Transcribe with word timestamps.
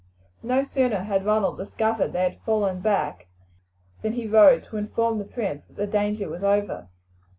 No 0.41 0.63
sooner 0.63 1.01
had 1.03 1.27
Ronald 1.27 1.57
discovered 1.57 2.07
that 2.07 2.13
they 2.13 2.23
had 2.23 2.41
fallen 2.41 2.79
back 2.79 3.27
than 4.01 4.13
he 4.13 4.25
rode 4.25 4.63
off 4.63 4.69
to 4.69 4.77
inform 4.77 5.19
the 5.19 5.25
prince 5.25 5.67
that 5.67 5.75
the 5.75 5.85
danger 5.85 6.27
was 6.27 6.43
over. 6.43 6.89